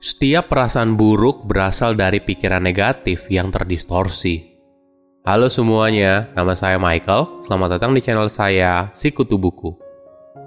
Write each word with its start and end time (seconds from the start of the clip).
Setiap 0.00 0.48
perasaan 0.48 0.96
buruk 0.96 1.44
berasal 1.44 1.92
dari 1.92 2.24
pikiran 2.24 2.64
negatif 2.64 3.28
yang 3.28 3.52
terdistorsi. 3.52 4.48
Halo 5.28 5.52
semuanya, 5.52 6.32
nama 6.32 6.56
saya 6.56 6.80
Michael. 6.80 7.44
Selamat 7.44 7.76
datang 7.76 7.92
di 7.92 8.00
channel 8.00 8.32
saya, 8.32 8.88
Sikutu 8.96 9.36
Buku. 9.36 9.76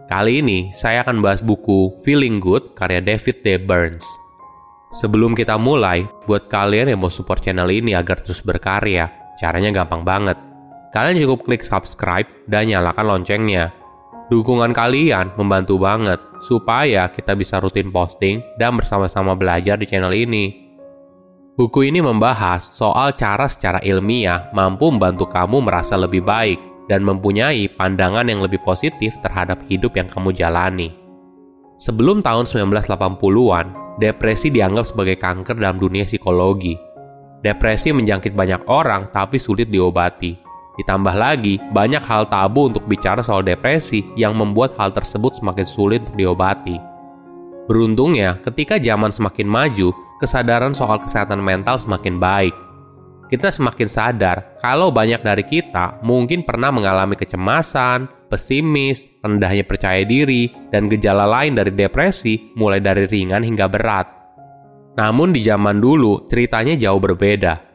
Kali 0.09 0.41
ini 0.41 0.73
saya 0.73 1.05
akan 1.05 1.21
bahas 1.21 1.45
buku 1.45 1.93
Feeling 2.01 2.41
Good 2.41 2.73
karya 2.73 2.97
David 2.97 3.45
D. 3.45 3.61
Burns. 3.61 4.09
Sebelum 4.89 5.37
kita 5.37 5.61
mulai, 5.61 6.01
buat 6.25 6.49
kalian 6.49 6.89
yang 6.89 7.05
mau 7.05 7.13
support 7.13 7.45
channel 7.45 7.69
ini 7.69 7.93
agar 7.93 8.25
terus 8.25 8.41
berkarya, 8.41 9.13
caranya 9.37 9.69
gampang 9.69 10.01
banget. 10.01 10.37
Kalian 10.97 11.21
cukup 11.21 11.45
klik 11.45 11.61
subscribe 11.61 12.25
dan 12.49 12.73
nyalakan 12.73 13.05
loncengnya 13.05 13.69
Dukungan 14.33 14.71
kalian 14.73 15.35
membantu 15.35 15.77
banget 15.77 16.17
supaya 16.43 17.07
kita 17.07 17.33
bisa 17.33 17.63
rutin 17.63 17.87
posting 17.87 18.43
dan 18.59 18.75
bersama-sama 18.75 19.31
belajar 19.33 19.79
di 19.79 19.87
channel 19.87 20.11
ini. 20.11 20.51
Buku 21.55 21.87
ini 21.87 22.03
membahas 22.03 22.65
soal 22.75 23.15
cara 23.15 23.47
secara 23.47 23.79
ilmiah 23.85 24.51
mampu 24.51 24.91
membantu 24.91 25.29
kamu 25.29 25.63
merasa 25.63 25.95
lebih 25.95 26.25
baik 26.25 26.59
dan 26.91 27.05
mempunyai 27.05 27.71
pandangan 27.79 28.27
yang 28.27 28.43
lebih 28.43 28.59
positif 28.67 29.15
terhadap 29.23 29.63
hidup 29.71 29.95
yang 29.95 30.09
kamu 30.11 30.35
jalani. 30.35 30.91
Sebelum 31.79 32.19
tahun 32.19 32.49
1980-an, 32.49 33.99
depresi 34.03 34.51
dianggap 34.51 34.85
sebagai 34.91 35.15
kanker 35.21 35.55
dalam 35.61 35.79
dunia 35.79 36.03
psikologi. 36.03 36.75
Depresi 37.43 37.95
menjangkit 37.95 38.33
banyak 38.35 38.67
orang 38.71 39.11
tapi 39.11 39.35
sulit 39.37 39.67
diobati 39.67 40.42
Ditambah 40.73 41.13
lagi, 41.13 41.61
banyak 41.69 42.01
hal 42.01 42.25
tabu 42.33 42.73
untuk 42.73 42.89
bicara 42.89 43.21
soal 43.21 43.45
depresi 43.45 44.01
yang 44.17 44.33
membuat 44.33 44.73
hal 44.81 44.89
tersebut 44.89 45.37
semakin 45.37 45.65
sulit 45.67 46.01
untuk 46.05 46.17
diobati. 46.17 46.77
Beruntungnya, 47.69 48.41
ketika 48.41 48.81
zaman 48.81 49.13
semakin 49.13 49.47
maju, 49.47 49.93
kesadaran 50.17 50.73
soal 50.73 50.97
kesehatan 50.99 51.39
mental 51.39 51.77
semakin 51.77 52.17
baik. 52.17 52.55
Kita 53.29 53.49
semakin 53.49 53.89
sadar 53.89 54.61
kalau 54.61 54.93
banyak 54.93 55.25
dari 55.25 55.41
kita 55.41 56.03
mungkin 56.05 56.45
pernah 56.45 56.69
mengalami 56.69 57.17
kecemasan, 57.17 58.05
pesimis, 58.29 59.09
rendahnya 59.25 59.65
percaya 59.65 60.05
diri, 60.05 60.53
dan 60.69 60.85
gejala 60.85 61.25
lain 61.25 61.57
dari 61.57 61.73
depresi 61.73 62.53
mulai 62.53 62.77
dari 62.77 63.09
ringan 63.09 63.41
hingga 63.41 63.65
berat. 63.69 64.07
Namun 64.93 65.33
di 65.33 65.41
zaman 65.41 65.81
dulu 65.81 66.29
ceritanya 66.29 66.77
jauh 66.77 67.01
berbeda. 67.01 67.72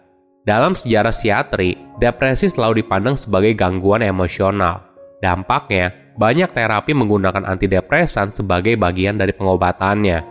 Dalam 0.48 0.72
sejarah 0.72 1.12
psikiatri, 1.12 1.76
depresi 2.00 2.48
selalu 2.48 2.80
dipandang 2.80 3.20
sebagai 3.20 3.52
gangguan 3.52 4.00
emosional. 4.00 4.80
Dampaknya, 5.20 5.92
banyak 6.16 6.48
terapi 6.56 6.96
menggunakan 6.96 7.44
antidepresan 7.44 8.32
sebagai 8.32 8.80
bagian 8.80 9.20
dari 9.20 9.36
pengobatannya. 9.36 10.24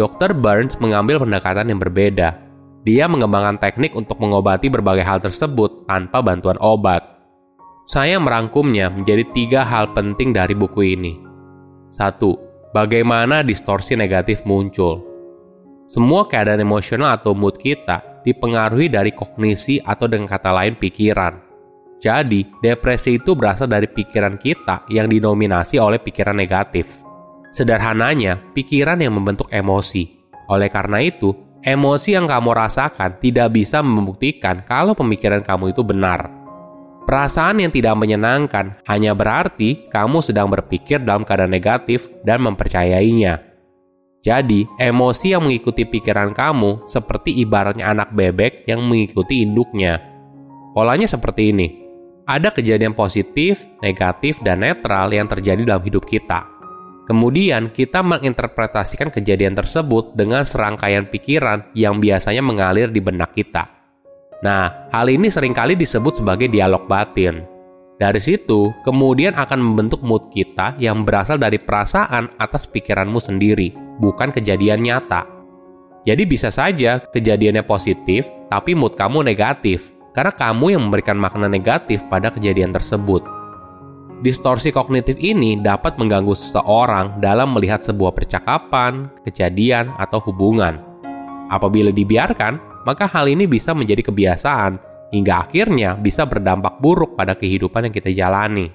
Dr. 0.00 0.32
Burns 0.32 0.80
mengambil 0.80 1.20
pendekatan 1.20 1.68
yang 1.68 1.76
berbeda. 1.76 2.40
Dia 2.88 3.04
mengembangkan 3.04 3.60
teknik 3.60 3.92
untuk 3.92 4.16
mengobati 4.16 4.72
berbagai 4.72 5.04
hal 5.04 5.20
tersebut 5.20 5.84
tanpa 5.84 6.24
bantuan 6.24 6.56
obat. 6.64 7.04
Saya 7.84 8.16
merangkumnya 8.16 8.88
menjadi 8.88 9.28
tiga 9.36 9.60
hal 9.60 9.92
penting 9.92 10.32
dari 10.32 10.56
buku 10.56 10.96
ini. 10.96 11.20
Satu, 11.92 12.40
Bagaimana 12.74 13.46
distorsi 13.46 13.94
negatif 13.94 14.42
muncul? 14.42 14.98
Semua 15.86 16.26
keadaan 16.26 16.58
emosional 16.58 17.14
atau 17.14 17.30
mood 17.30 17.54
kita 17.54 18.13
dipengaruhi 18.24 18.88
dari 18.88 19.12
kognisi 19.12 19.78
atau 19.78 20.08
dengan 20.08 20.26
kata 20.26 20.50
lain 20.50 20.74
pikiran. 20.80 21.44
Jadi, 22.00 22.44
depresi 22.60 23.16
itu 23.16 23.32
berasal 23.32 23.70
dari 23.70 23.88
pikiran 23.88 24.36
kita 24.36 24.84
yang 24.92 25.08
dinominasi 25.08 25.80
oleh 25.80 26.02
pikiran 26.02 26.36
negatif. 26.36 27.00
Sederhananya, 27.54 28.42
pikiran 28.52 28.98
yang 28.98 29.14
membentuk 29.14 29.48
emosi. 29.48 30.10
Oleh 30.50 30.68
karena 30.68 31.00
itu, 31.00 31.32
emosi 31.64 32.12
yang 32.12 32.28
kamu 32.28 32.50
rasakan 32.50 33.16
tidak 33.22 33.54
bisa 33.54 33.80
membuktikan 33.80 34.66
kalau 34.66 34.92
pemikiran 34.92 35.40
kamu 35.40 35.72
itu 35.72 35.80
benar. 35.80 36.28
Perasaan 37.04 37.60
yang 37.60 37.72
tidak 37.72 38.00
menyenangkan 38.00 38.80
hanya 38.88 39.12
berarti 39.12 39.88
kamu 39.92 40.24
sedang 40.24 40.48
berpikir 40.48 41.04
dalam 41.04 41.24
keadaan 41.24 41.52
negatif 41.52 42.08
dan 42.24 42.40
mempercayainya. 42.40 43.53
Jadi, 44.24 44.64
emosi 44.80 45.36
yang 45.36 45.44
mengikuti 45.44 45.84
pikiran 45.84 46.32
kamu 46.32 46.88
seperti 46.88 47.44
ibaratnya 47.44 47.92
anak 47.92 48.16
bebek 48.16 48.64
yang 48.64 48.80
mengikuti 48.80 49.44
induknya. 49.44 50.00
Polanya 50.72 51.04
seperti 51.04 51.52
ini. 51.52 51.68
Ada 52.24 52.48
kejadian 52.48 52.96
positif, 52.96 53.68
negatif, 53.84 54.40
dan 54.40 54.64
netral 54.64 55.12
yang 55.12 55.28
terjadi 55.28 55.68
dalam 55.68 55.84
hidup 55.84 56.08
kita. 56.08 56.48
Kemudian 57.04 57.68
kita 57.68 58.00
menginterpretasikan 58.00 59.12
kejadian 59.12 59.52
tersebut 59.52 60.16
dengan 60.16 60.40
serangkaian 60.40 61.04
pikiran 61.04 61.68
yang 61.76 62.00
biasanya 62.00 62.40
mengalir 62.40 62.88
di 62.88 63.04
benak 63.04 63.36
kita. 63.36 63.68
Nah, 64.40 64.88
hal 64.88 65.12
ini 65.12 65.28
sering 65.28 65.52
kali 65.52 65.76
disebut 65.76 66.24
sebagai 66.24 66.48
dialog 66.48 66.88
batin. 66.88 67.44
Dari 68.00 68.24
situ, 68.24 68.72
kemudian 68.88 69.36
akan 69.36 69.60
membentuk 69.60 70.00
mood 70.00 70.32
kita 70.32 70.80
yang 70.80 71.04
berasal 71.04 71.36
dari 71.36 71.60
perasaan 71.60 72.32
atas 72.40 72.64
pikiranmu 72.64 73.20
sendiri 73.20 73.83
bukan 73.98 74.34
kejadian 74.34 74.82
nyata. 74.82 75.26
Jadi 76.04 76.22
bisa 76.28 76.52
saja 76.52 77.00
kejadiannya 77.00 77.64
positif, 77.64 78.28
tapi 78.52 78.76
mood 78.76 78.92
kamu 78.94 79.24
negatif, 79.24 79.96
karena 80.12 80.32
kamu 80.36 80.76
yang 80.76 80.82
memberikan 80.88 81.16
makna 81.16 81.48
negatif 81.48 82.04
pada 82.12 82.28
kejadian 82.28 82.76
tersebut. 82.76 83.24
Distorsi 84.20 84.72
kognitif 84.72 85.16
ini 85.20 85.60
dapat 85.60 85.96
mengganggu 86.00 86.32
seseorang 86.32 87.20
dalam 87.20 87.52
melihat 87.56 87.80
sebuah 87.84 88.12
percakapan, 88.12 89.08
kejadian, 89.24 89.92
atau 90.00 90.20
hubungan. 90.22 90.80
Apabila 91.52 91.92
dibiarkan, 91.92 92.84
maka 92.88 93.08
hal 93.08 93.28
ini 93.28 93.44
bisa 93.44 93.72
menjadi 93.72 94.04
kebiasaan, 94.04 94.80
hingga 95.12 95.44
akhirnya 95.44 95.96
bisa 95.96 96.24
berdampak 96.24 96.80
buruk 96.80 97.16
pada 97.16 97.36
kehidupan 97.36 97.88
yang 97.88 97.94
kita 97.96 98.12
jalani. 98.12 98.72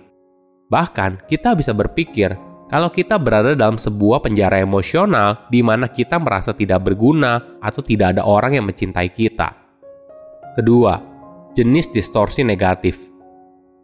Bahkan, 0.69 1.25
kita 1.25 1.57
bisa 1.57 1.73
berpikir 1.73 2.48
kalau 2.69 2.93
kita 2.93 3.17
berada 3.17 3.57
dalam 3.57 3.81
sebuah 3.81 4.21
penjara 4.21 4.61
emosional 4.61 5.49
di 5.49 5.65
mana 5.65 5.89
kita 5.89 6.21
merasa 6.21 6.53
tidak 6.53 6.85
berguna 6.85 7.57
atau 7.59 7.81
tidak 7.81 8.15
ada 8.15 8.21
orang 8.21 8.61
yang 8.61 8.65
mencintai 8.69 9.09
kita. 9.09 9.57
Kedua, 10.53 11.01
jenis 11.57 11.89
distorsi 11.89 12.45
negatif. 12.45 13.09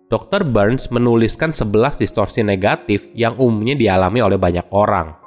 Dr. 0.06 0.46
Burns 0.46 0.94
menuliskan 0.94 1.50
11 1.50 1.98
distorsi 1.98 2.46
negatif 2.46 3.10
yang 3.18 3.34
umumnya 3.42 3.74
dialami 3.74 4.22
oleh 4.22 4.38
banyak 4.38 4.70
orang. 4.70 5.18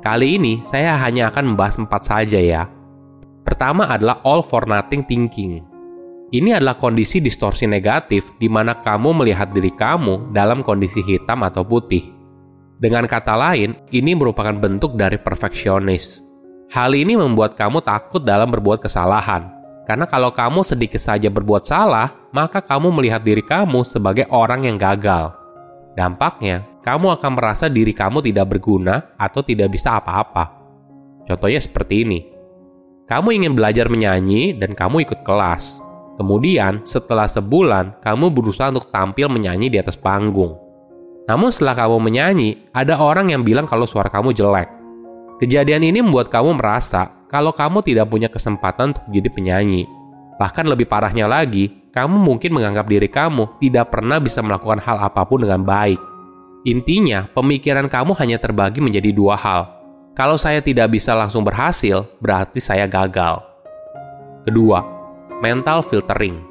Kali 0.00 0.40
ini 0.40 0.64
saya 0.64 0.96
hanya 1.04 1.28
akan 1.28 1.52
membahas 1.52 1.76
empat 1.76 2.02
saja 2.08 2.40
ya. 2.40 2.64
Pertama 3.44 3.84
adalah 3.84 4.24
all 4.24 4.40
for 4.40 4.64
nothing 4.64 5.04
thinking. 5.04 5.60
Ini 6.32 6.56
adalah 6.56 6.80
kondisi 6.80 7.20
distorsi 7.20 7.68
negatif 7.68 8.32
di 8.40 8.48
mana 8.48 8.80
kamu 8.80 9.12
melihat 9.12 9.52
diri 9.52 9.72
kamu 9.72 10.32
dalam 10.32 10.64
kondisi 10.64 11.04
hitam 11.04 11.44
atau 11.44 11.64
putih 11.64 12.17
dengan 12.78 13.10
kata 13.10 13.34
lain, 13.34 13.74
ini 13.90 14.14
merupakan 14.14 14.54
bentuk 14.54 14.94
dari 14.94 15.18
perfeksionis. 15.18 16.22
Hal 16.70 16.94
ini 16.94 17.18
membuat 17.18 17.58
kamu 17.58 17.82
takut 17.82 18.22
dalam 18.22 18.54
berbuat 18.54 18.78
kesalahan, 18.78 19.50
karena 19.82 20.06
kalau 20.06 20.30
kamu 20.30 20.62
sedikit 20.62 21.02
saja 21.02 21.26
berbuat 21.26 21.66
salah, 21.66 22.14
maka 22.30 22.62
kamu 22.62 22.94
melihat 22.94 23.26
diri 23.26 23.42
kamu 23.42 23.82
sebagai 23.82 24.30
orang 24.30 24.62
yang 24.62 24.78
gagal. 24.78 25.34
Dampaknya, 25.98 26.62
kamu 26.86 27.18
akan 27.18 27.32
merasa 27.34 27.66
diri 27.66 27.90
kamu 27.90 28.22
tidak 28.22 28.46
berguna 28.46 29.10
atau 29.18 29.42
tidak 29.42 29.74
bisa 29.74 29.98
apa-apa. 29.98 30.54
Contohnya 31.26 31.58
seperti 31.58 32.06
ini: 32.06 32.30
kamu 33.10 33.42
ingin 33.42 33.58
belajar 33.58 33.90
menyanyi 33.90 34.54
dan 34.54 34.78
kamu 34.78 35.02
ikut 35.02 35.26
kelas. 35.26 35.82
Kemudian, 36.14 36.86
setelah 36.86 37.26
sebulan, 37.26 37.98
kamu 38.06 38.30
berusaha 38.30 38.70
untuk 38.70 38.86
tampil 38.94 39.26
menyanyi 39.26 39.66
di 39.66 39.82
atas 39.82 39.98
panggung 39.98 40.67
namun 41.28 41.52
setelah 41.52 41.76
kamu 41.76 42.00
menyanyi, 42.00 42.64
ada 42.72 42.96
orang 42.96 43.28
yang 43.28 43.44
bilang 43.44 43.68
kalau 43.68 43.84
suara 43.84 44.08
kamu 44.08 44.32
jelek. 44.32 44.72
Kejadian 45.36 45.84
ini 45.84 46.00
membuat 46.00 46.32
kamu 46.32 46.56
merasa 46.56 47.12
kalau 47.28 47.52
kamu 47.52 47.84
tidak 47.84 48.08
punya 48.08 48.32
kesempatan 48.32 48.96
untuk 48.96 49.04
jadi 49.12 49.28
penyanyi. 49.28 49.84
Bahkan 50.40 50.64
lebih 50.64 50.88
parahnya 50.88 51.28
lagi, 51.28 51.68
kamu 51.92 52.16
mungkin 52.16 52.56
menganggap 52.56 52.88
diri 52.88 53.12
kamu 53.12 53.60
tidak 53.60 53.92
pernah 53.92 54.16
bisa 54.16 54.40
melakukan 54.40 54.80
hal 54.80 54.96
apa 55.04 55.28
pun 55.28 55.44
dengan 55.44 55.60
baik. 55.68 56.00
Intinya, 56.64 57.28
pemikiran 57.36 57.92
kamu 57.92 58.16
hanya 58.16 58.40
terbagi 58.40 58.80
menjadi 58.80 59.12
dua 59.12 59.36
hal. 59.36 59.68
Kalau 60.16 60.40
saya 60.40 60.64
tidak 60.64 60.90
bisa 60.96 61.12
langsung 61.14 61.44
berhasil, 61.44 62.08
berarti 62.18 62.58
saya 62.58 62.88
gagal. 62.88 63.44
Kedua, 64.48 64.80
mental 65.44 65.84
filtering. 65.84 66.47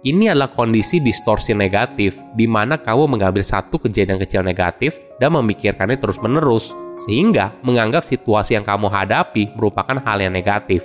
Ini 0.00 0.32
adalah 0.32 0.48
kondisi 0.48 0.96
distorsi 0.96 1.52
negatif 1.52 2.16
di 2.32 2.48
mana 2.48 2.80
kamu 2.80 3.20
mengambil 3.20 3.44
satu 3.44 3.76
kejadian 3.76 4.16
kecil 4.16 4.40
negatif 4.40 4.96
dan 5.20 5.36
memikirkannya 5.36 6.00
terus-menerus, 6.00 6.72
sehingga 7.04 7.52
menganggap 7.60 8.08
situasi 8.08 8.56
yang 8.56 8.64
kamu 8.64 8.88
hadapi 8.88 9.52
merupakan 9.60 10.00
hal 10.00 10.24
yang 10.24 10.32
negatif. 10.32 10.80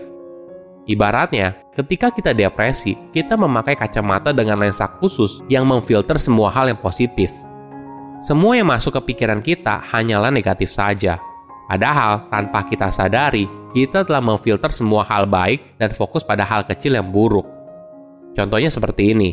Ibaratnya, 0.83 1.55
ketika 1.71 2.11
kita 2.11 2.35
depresi, 2.35 2.99
kita 3.15 3.39
memakai 3.39 3.79
kacamata 3.79 4.35
dengan 4.35 4.59
lensa 4.59 4.83
khusus 4.99 5.47
yang 5.47 5.63
memfilter 5.63 6.19
semua 6.19 6.51
hal 6.51 6.67
yang 6.67 6.79
positif. 6.83 7.31
Semua 8.19 8.59
yang 8.59 8.67
masuk 8.67 8.99
ke 8.99 9.15
pikiran 9.15 9.39
kita 9.39 9.79
hanyalah 9.95 10.27
negatif 10.27 10.75
saja. 10.75 11.23
Padahal, 11.71 12.27
tanpa 12.27 12.67
kita 12.67 12.91
sadari, 12.91 13.47
kita 13.71 14.03
telah 14.03 14.19
memfilter 14.19 14.75
semua 14.75 15.07
hal 15.07 15.23
baik 15.23 15.79
dan 15.79 15.95
fokus 15.95 16.19
pada 16.19 16.43
hal 16.43 16.67
kecil 16.67 16.99
yang 16.99 17.07
buruk. 17.07 17.54
Contohnya 18.35 18.67
seperti 18.67 19.15
ini. 19.15 19.31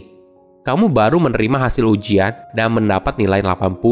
Kamu 0.63 0.95
baru 0.95 1.19
menerima 1.19 1.59
hasil 1.59 1.83
ujian 1.83 2.55
dan 2.55 2.71
mendapat 2.71 3.19
nilai 3.19 3.43
80. 3.43 3.83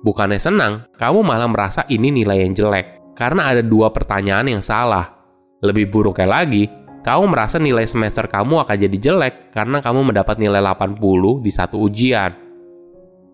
Bukannya 0.00 0.40
senang, 0.40 0.88
kamu 0.96 1.20
malah 1.20 1.48
merasa 1.48 1.84
ini 1.92 2.08
nilai 2.08 2.40
yang 2.40 2.56
jelek 2.56 3.16
karena 3.16 3.52
ada 3.52 3.60
dua 3.60 3.92
pertanyaan 3.92 4.48
yang 4.48 4.64
salah. 4.64 5.12
Lebih 5.60 5.92
buruknya 5.92 6.28
lagi, 6.28 6.68
kamu 7.04 7.36
merasa 7.36 7.60
nilai 7.60 7.84
semester 7.84 8.24
kamu 8.28 8.64
akan 8.64 8.76
jadi 8.80 8.96
jelek 8.96 9.34
karena 9.52 9.84
kamu 9.84 10.12
mendapat 10.12 10.40
nilai 10.40 10.60
80 10.60 11.44
di 11.44 11.50
satu 11.52 11.76
ujian. 11.84 12.32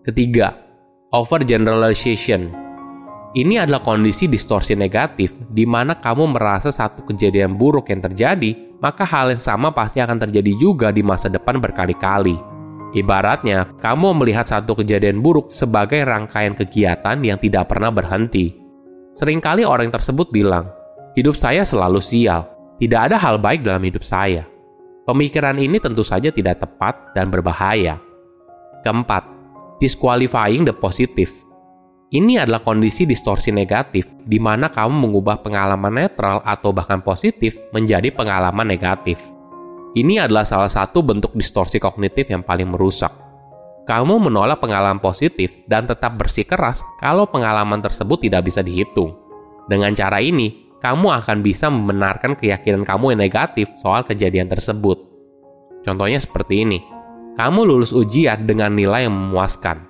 Ketiga, 0.03 0.55
overgeneralization. 1.11 2.51
Ini 3.31 3.63
adalah 3.63 3.79
kondisi 3.79 4.27
distorsi 4.27 4.75
negatif 4.75 5.39
di 5.47 5.63
mana 5.63 5.99
kamu 5.99 6.35
merasa 6.35 6.67
satu 6.67 7.07
kejadian 7.07 7.55
buruk 7.55 7.87
yang 7.87 8.03
terjadi, 8.03 8.70
maka 8.81 9.05
hal 9.05 9.29
yang 9.31 9.39
sama 9.39 9.69
pasti 9.69 10.01
akan 10.01 10.17
terjadi 10.17 10.57
juga 10.57 10.89
di 10.89 11.05
masa 11.05 11.29
depan 11.29 11.61
berkali-kali. 11.61 12.35
Ibaratnya, 12.91 13.71
kamu 13.79 14.19
melihat 14.19 14.43
satu 14.43 14.75
kejadian 14.75 15.23
buruk 15.23 15.53
sebagai 15.53 16.03
rangkaian 16.03 16.51
kegiatan 16.51 17.15
yang 17.23 17.39
tidak 17.39 17.71
pernah 17.71 17.87
berhenti. 17.87 18.51
Seringkali 19.15 19.63
orang 19.63 19.87
tersebut 19.93 20.27
bilang, 20.33 20.67
"Hidup 21.15 21.39
saya 21.39 21.63
selalu 21.63 22.03
sial, 22.03 22.51
tidak 22.83 23.07
ada 23.07 23.15
hal 23.15 23.39
baik 23.39 23.63
dalam 23.63 23.79
hidup 23.85 24.03
saya." 24.03 24.43
Pemikiran 25.07 25.55
ini 25.55 25.79
tentu 25.79 26.03
saja 26.03 26.33
tidak 26.35 26.59
tepat 26.59 27.15
dan 27.15 27.31
berbahaya. 27.31 27.95
Keempat, 28.83 29.23
disqualifying 29.79 30.67
the 30.67 30.75
positive. 30.75 31.31
Ini 32.11 32.43
adalah 32.43 32.59
kondisi 32.59 33.07
distorsi 33.07 33.55
negatif 33.55 34.11
di 34.27 34.35
mana 34.35 34.67
kamu 34.67 35.07
mengubah 35.07 35.39
pengalaman 35.39 35.95
netral 35.95 36.43
atau 36.43 36.75
bahkan 36.75 36.99
positif 36.99 37.55
menjadi 37.71 38.11
pengalaman 38.11 38.67
negatif. 38.67 39.31
Ini 39.95 40.27
adalah 40.27 40.43
salah 40.43 40.67
satu 40.67 40.99
bentuk 41.07 41.31
distorsi 41.31 41.79
kognitif 41.79 42.27
yang 42.27 42.43
paling 42.43 42.67
merusak. 42.67 43.15
Kamu 43.87 44.27
menolak 44.27 44.59
pengalaman 44.59 44.99
positif 44.99 45.55
dan 45.71 45.87
tetap 45.87 46.19
bersikeras 46.19 46.83
kalau 46.99 47.31
pengalaman 47.31 47.79
tersebut 47.79 48.27
tidak 48.27 48.43
bisa 48.43 48.59
dihitung. 48.59 49.15
Dengan 49.71 49.95
cara 49.95 50.19
ini, 50.19 50.67
kamu 50.83 51.07
akan 51.15 51.39
bisa 51.39 51.71
membenarkan 51.71 52.35
keyakinan 52.35 52.83
kamu 52.83 53.15
yang 53.15 53.23
negatif 53.23 53.71
soal 53.79 54.03
kejadian 54.03 54.51
tersebut. 54.51 54.99
Contohnya 55.87 56.19
seperti 56.19 56.67
ini. 56.67 56.83
Kamu 57.39 57.63
lulus 57.63 57.95
ujian 57.95 58.43
dengan 58.43 58.75
nilai 58.75 59.07
yang 59.07 59.15
memuaskan. 59.15 59.87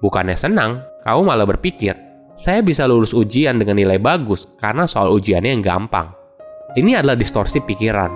Bukannya 0.00 0.38
senang, 0.38 0.80
kamu 1.08 1.24
malah 1.24 1.48
berpikir, 1.48 1.96
saya 2.36 2.60
bisa 2.60 2.84
lulus 2.84 3.16
ujian 3.16 3.56
dengan 3.56 3.80
nilai 3.80 3.96
bagus 3.96 4.44
karena 4.60 4.84
soal 4.84 5.08
ujiannya 5.16 5.56
yang 5.56 5.64
gampang. 5.64 6.12
Ini 6.76 7.00
adalah 7.00 7.16
distorsi 7.16 7.64
pikiran. 7.64 8.12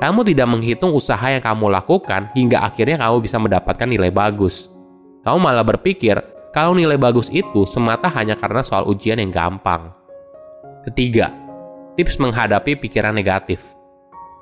Kamu 0.00 0.24
tidak 0.24 0.48
menghitung 0.48 0.96
usaha 0.96 1.20
yang 1.28 1.44
kamu 1.44 1.68
lakukan 1.68 2.32
hingga 2.32 2.64
akhirnya 2.64 2.96
kamu 2.96 3.20
bisa 3.20 3.36
mendapatkan 3.36 3.84
nilai 3.84 4.08
bagus. 4.08 4.72
Kamu 5.20 5.36
malah 5.36 5.60
berpikir 5.60 6.16
kalau 6.56 6.72
nilai 6.72 6.96
bagus 6.96 7.28
itu 7.28 7.68
semata 7.68 8.08
hanya 8.08 8.40
karena 8.40 8.64
soal 8.64 8.88
ujian 8.88 9.20
yang 9.20 9.28
gampang. 9.28 9.92
Ketiga, 10.88 11.28
tips 12.00 12.16
menghadapi 12.16 12.72
pikiran 12.80 13.12
negatif. 13.12 13.60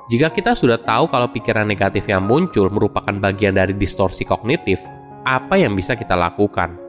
Jika 0.06 0.30
kita 0.30 0.54
sudah 0.54 0.78
tahu 0.78 1.10
kalau 1.10 1.26
pikiran 1.34 1.66
negatif 1.66 2.06
yang 2.06 2.22
muncul 2.22 2.70
merupakan 2.70 3.18
bagian 3.18 3.58
dari 3.58 3.74
distorsi 3.74 4.22
kognitif, 4.22 4.78
apa 5.26 5.58
yang 5.58 5.74
bisa 5.74 5.98
kita 5.98 6.14
lakukan? 6.14 6.87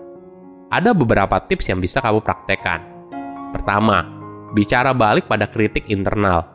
Ada 0.69 0.93
beberapa 0.93 1.41
tips 1.49 1.73
yang 1.73 1.81
bisa 1.81 1.97
kamu 1.97 2.21
praktekkan. 2.21 2.85
Pertama, 3.49 4.05
bicara 4.53 4.93
balik 4.93 5.25
pada 5.25 5.49
kritik 5.49 5.89
internal. 5.89 6.45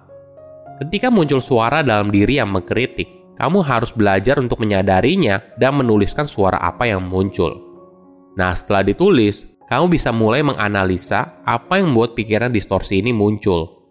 Ketika 0.78 1.10
muncul 1.10 1.42
suara 1.42 1.82
dalam 1.82 2.14
diri 2.14 2.38
yang 2.38 2.54
mengkritik, 2.54 3.34
kamu 3.34 3.66
harus 3.66 3.90
belajar 3.90 4.38
untuk 4.38 4.62
menyadarinya 4.62 5.58
dan 5.58 5.82
menuliskan 5.82 6.22
suara 6.22 6.62
apa 6.62 6.86
yang 6.86 7.02
muncul. 7.02 7.58
Nah, 8.38 8.54
setelah 8.54 8.86
ditulis, 8.86 9.50
kamu 9.66 9.90
bisa 9.90 10.14
mulai 10.14 10.46
menganalisa 10.46 11.42
apa 11.42 11.82
yang 11.82 11.90
membuat 11.90 12.14
pikiran 12.14 12.54
distorsi 12.54 13.02
ini 13.02 13.10
muncul. 13.10 13.82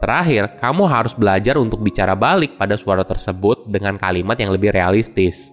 Terakhir, 0.00 0.56
kamu 0.56 0.88
harus 0.88 1.12
belajar 1.12 1.60
untuk 1.60 1.84
bicara 1.84 2.16
balik 2.16 2.56
pada 2.56 2.72
suara 2.80 3.04
tersebut 3.04 3.68
dengan 3.68 4.00
kalimat 4.00 4.40
yang 4.40 4.48
lebih 4.48 4.72
realistis. 4.72 5.52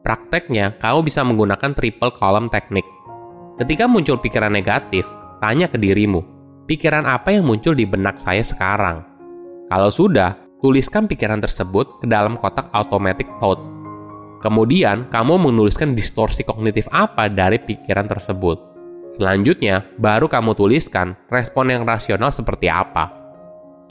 Prakteknya, 0.00 0.80
kamu 0.80 1.04
bisa 1.04 1.20
menggunakan 1.20 1.76
triple 1.76 2.16
column 2.16 2.48
teknik 2.48 2.88
Ketika 3.60 3.84
muncul 3.84 4.16
pikiran 4.16 4.48
negatif, 4.48 5.04
tanya 5.36 5.68
ke 5.68 5.76
dirimu, 5.76 6.24
pikiran 6.64 7.04
apa 7.04 7.36
yang 7.36 7.44
muncul 7.44 7.76
di 7.76 7.84
benak 7.84 8.16
saya 8.16 8.40
sekarang? 8.40 9.04
Kalau 9.68 9.92
sudah, 9.92 10.40
tuliskan 10.64 11.04
pikiran 11.04 11.36
tersebut 11.36 12.00
ke 12.00 12.06
dalam 12.08 12.40
kotak 12.40 12.72
automatic 12.72 13.28
thought. 13.44 13.60
Kemudian, 14.40 15.04
kamu 15.12 15.36
menuliskan 15.52 15.92
distorsi 15.92 16.48
kognitif 16.48 16.88
apa 16.96 17.28
dari 17.28 17.60
pikiran 17.60 18.08
tersebut. 18.08 18.56
Selanjutnya, 19.12 19.84
baru 20.00 20.32
kamu 20.32 20.56
tuliskan 20.56 21.12
respon 21.28 21.68
yang 21.76 21.84
rasional 21.84 22.32
seperti 22.32 22.72
apa. 22.72 23.12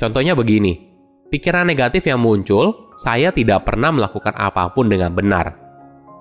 Contohnya 0.02 0.34
begini, 0.34 0.74
pikiran 1.30 1.70
negatif 1.70 2.10
yang 2.10 2.18
muncul, 2.18 2.90
saya 2.98 3.30
tidak 3.30 3.70
pernah 3.70 3.94
melakukan 3.94 4.34
apa 4.34 4.74
pun 4.74 4.90
dengan 4.90 5.14
benar 5.14 5.71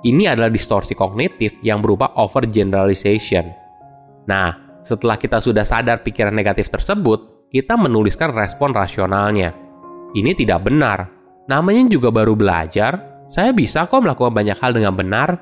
ini 0.01 0.25
adalah 0.25 0.49
distorsi 0.49 0.97
kognitif 0.97 1.61
yang 1.61 1.85
berupa 1.85 2.17
overgeneralization. 2.17 3.53
Nah, 4.25 4.81
setelah 4.81 5.21
kita 5.21 5.45
sudah 5.45 5.61
sadar 5.61 6.01
pikiran 6.01 6.33
negatif 6.33 6.73
tersebut, 6.73 7.53
kita 7.53 7.77
menuliskan 7.77 8.33
respon 8.33 8.73
rasionalnya. 8.73 9.53
Ini 10.17 10.33
tidak 10.33 10.65
benar. 10.65 11.05
Namanya 11.53 11.85
juga 11.93 12.09
baru 12.09 12.33
belajar, 12.33 13.27
saya 13.29 13.53
bisa 13.53 13.85
kok 13.85 14.01
melakukan 14.01 14.33
banyak 14.33 14.57
hal 14.57 14.73
dengan 14.73 14.97
benar. 14.97 15.37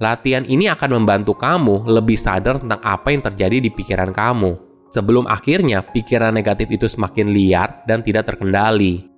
Latihan 0.00 0.48
ini 0.48 0.66
akan 0.66 1.04
membantu 1.04 1.36
kamu 1.36 1.84
lebih 1.86 2.16
sadar 2.18 2.58
tentang 2.58 2.80
apa 2.82 3.12
yang 3.12 3.22
terjadi 3.22 3.62
di 3.62 3.70
pikiran 3.70 4.10
kamu. 4.10 4.52
Sebelum 4.90 5.28
akhirnya 5.28 5.84
pikiran 5.84 6.32
negatif 6.32 6.70
itu 6.70 6.86
semakin 6.88 7.30
liar 7.34 7.84
dan 7.84 8.00
tidak 8.00 8.32
terkendali. 8.32 9.10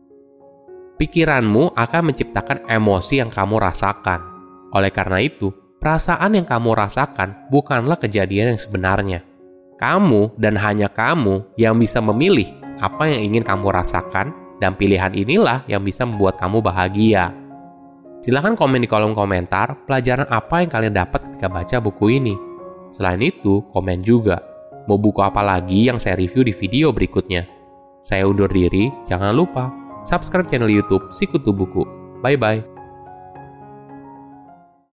Pikiranmu 0.96 1.76
akan 1.76 2.02
menciptakan 2.08 2.64
emosi 2.64 3.20
yang 3.20 3.28
kamu 3.28 3.60
rasakan 3.60 4.35
oleh 4.72 4.90
karena 4.90 5.22
itu, 5.22 5.54
perasaan 5.78 6.34
yang 6.34 6.46
kamu 6.48 6.74
rasakan 6.74 7.50
bukanlah 7.52 7.98
kejadian 8.00 8.54
yang 8.56 8.60
sebenarnya. 8.60 9.20
Kamu 9.76 10.40
dan 10.40 10.56
hanya 10.56 10.88
kamu 10.88 11.44
yang 11.60 11.76
bisa 11.76 12.00
memilih 12.00 12.48
apa 12.80 13.08
yang 13.08 13.32
ingin 13.32 13.44
kamu 13.44 13.72
rasakan, 13.72 14.32
dan 14.56 14.72
pilihan 14.72 15.12
inilah 15.12 15.68
yang 15.68 15.84
bisa 15.84 16.08
membuat 16.08 16.40
kamu 16.40 16.64
bahagia. 16.64 17.32
Silahkan 18.24 18.56
komen 18.56 18.80
di 18.80 18.88
kolom 18.88 19.12
komentar 19.12 19.84
pelajaran 19.84 20.26
apa 20.32 20.64
yang 20.64 20.70
kalian 20.72 20.94
dapat 20.96 21.20
ketika 21.28 21.46
baca 21.52 21.76
buku 21.78 22.16
ini. 22.16 22.34
Selain 22.90 23.20
itu, 23.20 23.60
komen 23.70 24.00
juga 24.00 24.40
mau 24.88 24.96
buku 24.96 25.20
apa 25.20 25.44
lagi 25.44 25.86
yang 25.86 26.00
saya 26.00 26.16
review 26.16 26.46
di 26.46 26.56
video 26.56 26.90
berikutnya. 26.90 27.44
Saya 28.00 28.24
undur 28.24 28.48
diri, 28.48 28.88
jangan 29.10 29.34
lupa 29.36 29.68
subscribe 30.06 30.48
channel 30.48 30.70
YouTube 30.70 31.10
Sikutu 31.12 31.52
Buku. 31.52 31.84
Bye 32.22 32.38
bye. 32.38 32.75